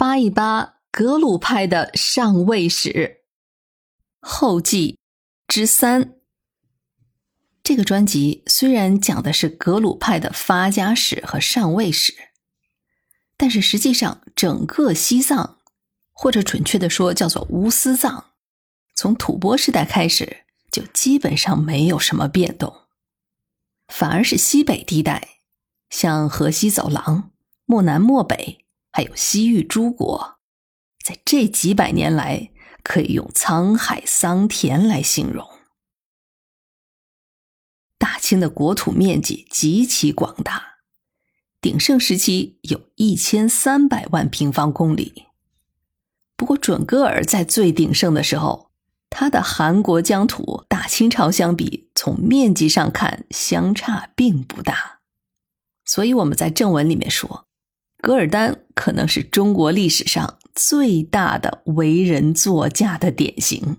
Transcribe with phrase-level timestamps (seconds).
[0.00, 3.20] 扒一扒格鲁派的上位史
[4.18, 4.98] 后记
[5.46, 6.14] 之三。
[7.62, 12.14] 这个专辑虽然讲的是格鲁派的发家史和上位史，
[13.36, 15.58] 但是实际上整个西藏，
[16.12, 18.30] 或者准确的说叫做乌斯藏，
[18.94, 22.74] 从吐蕃时代开始就基本上没有什么变动，
[23.86, 25.40] 反而是西北地带，
[25.90, 27.32] 像河西走廊、
[27.66, 28.64] 漠南、漠北，
[29.00, 30.40] 还有西域诸国，
[31.02, 32.50] 在这几百年来
[32.82, 35.48] 可以用沧海桑田来形容。
[37.96, 40.80] 大清的国土面积极其广大，
[41.62, 45.28] 鼎盛时期有一千三百万平方公里。
[46.36, 48.70] 不过，准噶尔在最鼎盛的时候，
[49.08, 55.00] 他的韩国疆土大清朝相比，从面积上看相差并不大。
[55.86, 57.46] 所以我们在正文里面说，
[58.00, 63.78] 噶尔丹可能是中国历史上最大的为人作嫁的典型，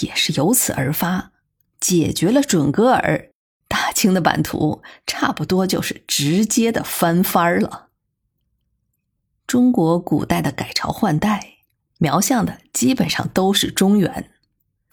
[0.00, 1.32] 也是由此而发。
[1.80, 3.30] 解决了准噶尔，
[3.68, 7.88] 大清的版图差不多就是直接的翻番儿了。
[9.46, 11.58] 中国古代的改朝换代，
[11.98, 14.30] 描像的基本上都是中原，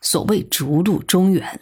[0.02, 1.60] 所谓逐鹿中原。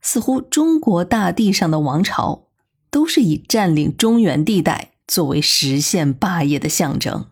[0.00, 2.48] 似乎中国大地上的王朝，
[2.90, 7.28] 都是以占领中原地带作为实现霸业的象征。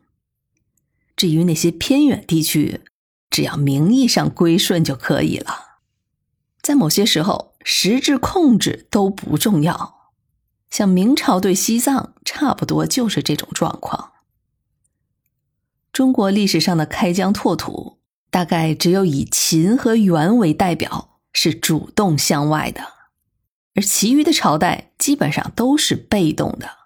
[1.16, 2.80] 至于那些偏远地区，
[3.28, 5.78] 只要名义上归顺就可以了。
[6.62, 10.12] 在某些时候，实质控制都不重要。
[10.70, 14.12] 像明朝对西藏，差不多就是这种状况。
[15.92, 17.98] 中国历史上的开疆拓土，
[18.30, 22.82] 大概只有以秦和元为代表是主动向外的，
[23.74, 26.79] 而其余的朝代基本上都是被动的。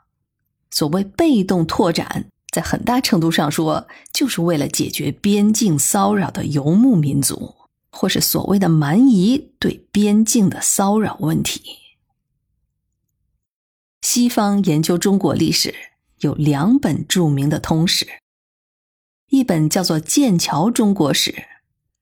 [0.75, 7.55] 所谓被动拓展，在很大程度上说，就是为了解决边境骚扰的游牧民族。
[7.97, 11.63] 或是所谓的蛮夷对边境的骚扰问题。
[14.03, 15.73] 西方研究中国历史
[16.19, 18.05] 有两本著名的通史，
[19.29, 21.31] 一本叫做《剑桥中国史》，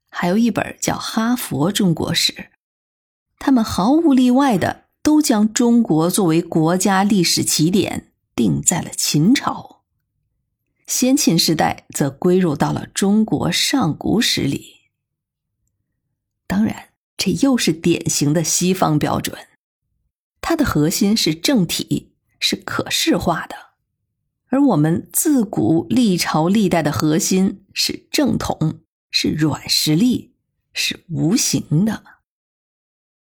[0.09, 2.33] 还有一本叫《哈佛中国史》。
[3.39, 9.83] 他们毫无例外的都将中国作为国家历史起点定在了秦朝，
[10.87, 14.91] 先秦时代则归入到了中国上古史里。
[16.47, 19.37] 当然，这又是典型的西方标准，
[20.41, 23.57] 它的核心是政体，是可视化的；
[24.49, 30.35] 而我们自古历朝历代的核心是正统，是软实力，
[30.75, 32.05] 是无形的。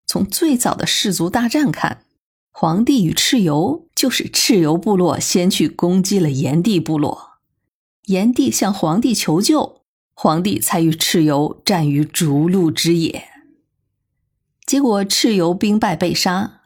[0.07, 2.07] 从最早的氏族大战看，
[2.51, 7.35] 皇帝与蚩尤就是蚩尤部落先去攻击了炎帝部落，
[8.07, 9.83] 炎帝向黄帝求救。
[10.13, 13.29] 皇帝才与蚩尤战于逐鹿之野，
[14.67, 16.63] 结果蚩尤兵败被杀，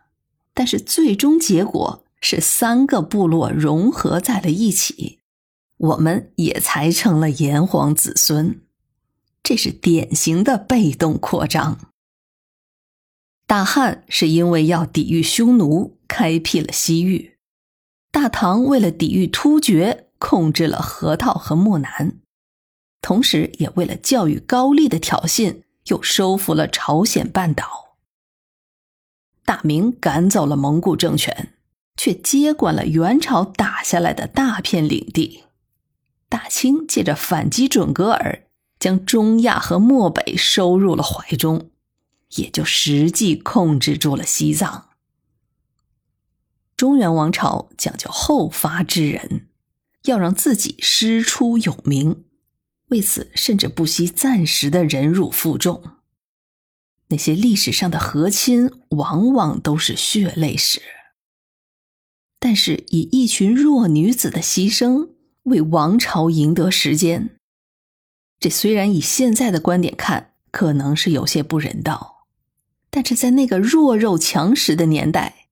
[0.54, 5.19] 但是最终结果是三个部落融合在了一起，
[5.76, 8.62] 我们也才成了炎黄子孙。
[9.42, 11.92] 这是典型的被动扩张。
[13.46, 17.36] 大汉是因为要抵御匈奴，开辟了西域；
[18.10, 22.16] 大唐为了抵御突厥，控制了河套和漠南。
[23.00, 27.96] 同时，也为了教育高丽的挑衅，又收复了朝鲜半岛。
[29.44, 31.54] 大明赶走了蒙古政权，
[31.96, 35.44] 却接管了元朝打下来的大片领地。
[36.28, 38.42] 大清借着反击准噶尔，
[38.80, 41.70] 将中亚和漠北收入了怀中，
[42.34, 44.91] 也就实际控制住了西藏。
[46.76, 49.47] 中原王朝讲究后发制人，
[50.04, 52.25] 要让自己师出有名。
[52.88, 55.82] 为此，甚至不惜暂时的忍辱负重。
[57.09, 60.82] 那些历史上的和亲，往往都是血泪史。
[62.38, 65.08] 但是，以一群弱女子的牺牲
[65.44, 67.38] 为王朝赢得时间，
[68.38, 72.15] 这虽然以现在的观点看，可能是有些不人道，
[72.96, 75.48] 但是在那个弱肉强食的年代，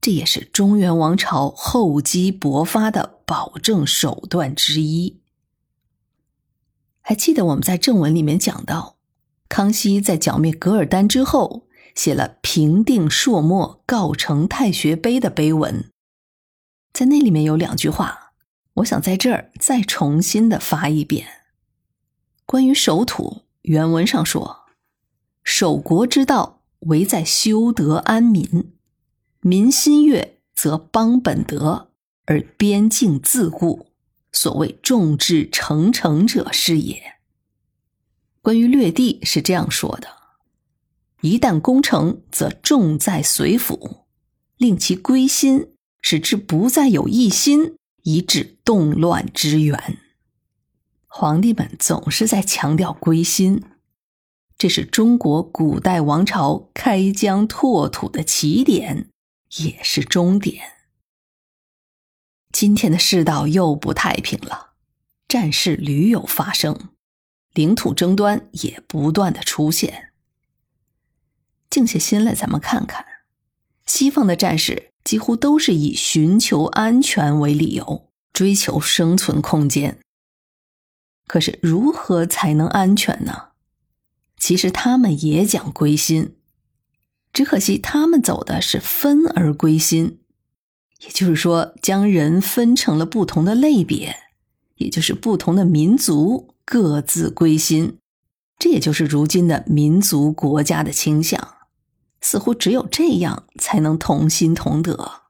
[0.00, 5.20] 这也是中原王朝厚积薄发的保证手段之一。
[7.02, 8.96] 还记得我们在正文里面讲到，
[9.46, 15.90] 康熙在剿灭噶尔丹之后，写了平定朔漠、告成太学碑的碑文，
[16.94, 18.32] 在那里面有两句话，
[18.76, 21.26] 我想在这儿再重新的发一遍。
[22.46, 24.64] 关于守土，原文上说
[25.44, 28.72] ：“守国之道，唯在修德安民，
[29.40, 31.90] 民心悦，则邦本德，
[32.26, 33.86] 而边境自固。”
[34.32, 37.14] 所谓众志成城者是也。
[38.42, 40.08] 关于略地是这样说的：
[41.22, 44.00] 一旦攻城，则重在随府，
[44.58, 45.68] 令其归心，
[46.02, 49.98] 使之不再有一心，以止动乱之源。
[51.06, 53.62] 皇帝们总是在强调归心，
[54.58, 59.10] 这是中国古代王朝开疆拓土的起点，
[59.58, 60.62] 也是终点。
[62.52, 64.70] 今天的世道又不太平了，
[65.28, 66.88] 战事屡有发生，
[67.52, 70.12] 领土争端也不断的出现。
[71.68, 73.04] 静下心来，咱们看看，
[73.84, 79.98] 西方的战士几乎都是以寻求安全为理由，追求生存空间。
[81.26, 83.48] 可是如何才能安全呢？
[84.38, 86.36] 其实他们也讲归心，
[87.32, 90.20] 只可惜他们走的是分而归心，
[91.00, 94.16] 也就是说，将人分成了不同的类别，
[94.76, 97.98] 也就是不同的民族各自归心。
[98.58, 101.56] 这也就是如今的民族国家的倾向，
[102.20, 105.22] 似乎只有这样才能同心同德。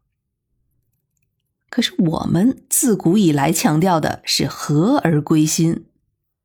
[1.69, 5.87] 可是我们自古以来强调的是和而归心，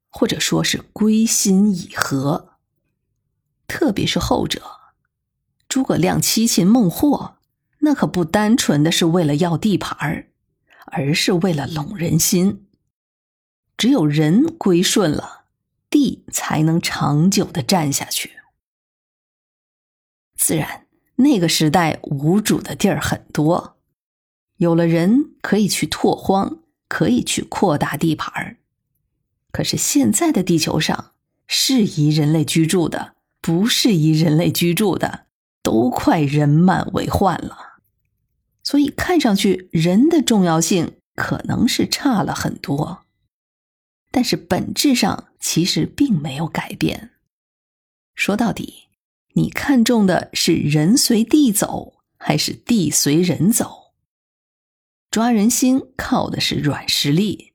[0.09, 2.50] 或者说是归心以和。
[3.71, 4.61] 特别是后者，
[5.69, 7.37] 诸葛亮七擒孟获，
[7.79, 10.27] 那可不单纯的是为了要地盘儿，
[10.87, 12.67] 而是为了拢人心。
[13.77, 15.45] 只有人归顺了，
[15.89, 18.31] 地才能长久的站下去。
[20.35, 20.85] 自然，
[21.15, 23.77] 那个时代无主的地儿很多。
[24.57, 26.59] 有了人，可以去拓荒，
[26.89, 28.57] 可以去扩大地盘儿。
[29.53, 31.13] 可是现在的地球上，
[31.47, 35.25] 适宜人类居住的，不适宜人类居住的，
[35.63, 37.81] 都快人满为患了。
[38.63, 43.05] 所以看上去人的重要性可能是差了很多，
[44.11, 47.11] 但是本质上其实并没有改变。
[48.13, 48.89] 说到底，
[49.33, 53.93] 你看重的是人随地走，还是地随人走？
[55.09, 57.53] 抓人心靠的是软实力，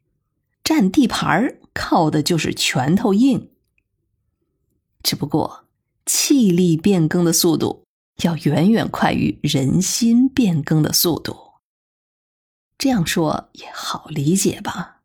[0.64, 3.50] 占地盘儿靠的就是拳头硬。
[5.02, 5.65] 只不过
[6.38, 7.86] 地力变更的速度
[8.22, 11.34] 要远远快于人心变更的速度。
[12.76, 14.95] 这样说也好理解吧。